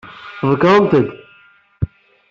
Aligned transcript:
Tbekkṛemt-d. 0.39 1.07